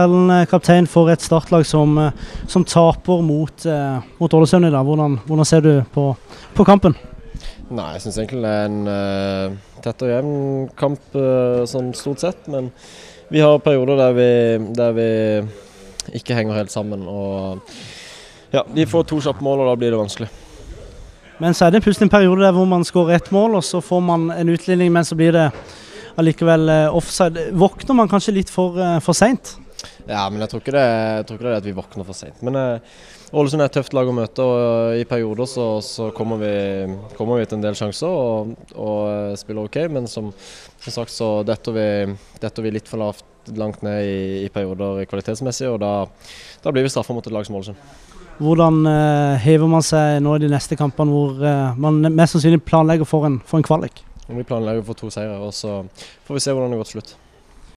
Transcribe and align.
Erlend, 0.00 0.32
eh, 0.32 0.46
kaptein 0.50 0.88
for 0.88 1.10
et 1.12 1.22
startlag 1.22 1.66
som, 1.66 1.98
eh, 1.98 2.10
som 2.48 2.64
taper 2.64 3.22
mot, 3.22 3.66
eh, 3.66 4.00
mot 4.18 4.34
Ålesund 4.34 4.66
i 4.66 4.70
dag. 4.70 4.84
Hvordan, 4.84 5.20
hvordan 5.26 5.46
ser 5.46 5.60
du 5.60 5.72
på, 5.94 6.16
på 6.54 6.64
kampen? 6.64 6.96
Nei, 7.70 7.92
jeg 7.94 8.02
syns 8.02 8.16
egentlig 8.18 8.42
det 8.42 8.50
er 8.50 8.64
en 8.66 8.78
uh, 8.90 9.52
tett 9.84 10.02
og 10.02 10.10
jevn 10.10 10.32
kamp 10.74 11.12
uh, 11.14 11.62
sånn 11.70 11.92
stort 11.94 12.18
sett. 12.18 12.48
Men 12.50 12.72
vi 13.30 13.44
har 13.44 13.60
perioder 13.62 14.00
der 14.00 14.16
vi, 14.16 14.30
der 14.74 14.96
vi 14.96 15.10
ikke 16.18 16.34
henger 16.34 16.58
helt 16.58 16.74
sammen. 16.74 17.04
Og 17.06 17.60
ja, 18.50 18.64
de 18.74 18.88
får 18.90 19.06
to 19.06 19.20
kjappe 19.22 19.46
mål, 19.46 19.62
og 19.62 19.70
da 19.70 19.76
blir 19.78 19.94
det 19.94 20.00
vanskelig. 20.02 20.30
Men 21.38 21.54
så 21.54 21.68
er 21.68 21.76
det 21.76 21.84
plutselig 21.84 22.08
en 22.08 22.12
periode 22.16 22.42
der 22.42 22.56
hvor 22.56 22.66
man 22.68 22.82
skårer 22.84 23.20
ett 23.20 23.30
mål, 23.32 23.54
og 23.60 23.64
så 23.64 23.78
får 23.80 24.02
man 24.02 24.26
en 24.34 24.50
utligning, 24.50 24.90
men 24.92 25.06
så 25.06 25.14
blir 25.16 25.38
det 25.38 25.46
allikevel 26.18 26.66
offside. 26.90 27.52
Våkner 27.54 27.96
man 27.96 28.10
kanskje 28.10 28.34
litt 28.34 28.50
for, 28.50 28.82
for 28.98 29.16
seint? 29.16 29.54
Ja, 30.08 30.24
men 30.30 30.40
jeg 30.42 30.50
tror 30.50 30.62
ikke 30.62 30.74
det, 30.74 30.84
tror 31.26 31.38
ikke 31.38 31.46
det 31.46 31.52
er 31.52 31.60
at 31.60 31.66
vi 31.66 31.74
våkner 31.76 32.06
for 32.06 32.16
seint. 32.16 32.40
Men 32.46 32.56
eh, 32.58 32.98
Ålesund 33.36 33.62
er 33.62 33.70
et 33.70 33.76
tøft 33.76 33.94
lag 33.94 34.08
å 34.10 34.14
møte, 34.14 34.44
og 34.44 34.98
i 34.98 35.06
perioder 35.08 35.48
så, 35.50 35.66
så 35.84 36.08
kommer, 36.16 36.40
vi, 36.40 36.96
kommer, 37.18 37.40
vi, 37.40 37.46
til 37.46 37.60
en 37.60 37.66
del 37.66 37.78
sjanser 37.78 38.10
og, 38.10 38.54
og 38.74 39.38
spiller 39.38 39.68
OK. 39.68 39.80
Men 39.92 40.08
som, 40.10 40.32
som 40.82 40.96
sagt 40.96 41.14
så 41.14 41.30
detter 41.46 41.76
vi, 41.76 41.88
detter 42.42 42.66
vi, 42.66 42.74
litt 42.74 42.90
for 42.90 43.02
lavt 43.02 43.26
langt 43.56 43.84
ned 43.86 44.04
i, 44.04 44.20
i 44.44 44.50
perioder 44.52 45.04
kvalitetsmessig, 45.10 45.70
og 45.70 45.80
da, 45.82 45.94
da 46.64 46.74
blir 46.74 46.84
vi 46.86 46.92
straffa 46.92 47.16
mot 47.16 47.26
et 47.26 47.34
lag 47.34 47.46
som 47.46 47.58
Ålesund. 47.60 47.88
Hvordan 48.40 48.84
uh, 48.88 49.40
hever 49.42 49.68
man 49.68 49.84
seg 49.84 50.20
nå 50.24 50.38
i 50.38 50.44
de 50.44 50.48
neste 50.48 50.78
kampene 50.80 51.12
hvor 51.12 51.42
man 51.80 52.00
mest 52.08 52.36
sannsynlig 52.36 52.62
planlegger 52.64 53.08
for 53.08 53.28
en, 53.28 53.36
for 53.44 53.60
en 53.60 53.66
kvalik? 53.66 54.00
Vi 54.30 54.46
planlegger 54.46 54.84
for 54.86 54.96
to 54.96 55.10
seire, 55.12 55.36
og 55.42 55.52
så 55.54 55.82
får 56.26 56.38
vi 56.38 56.42
se 56.44 56.54
hvordan 56.54 56.72
det 56.72 56.78
går 56.80 56.88
til 56.88 56.98
slutt. 57.00 57.18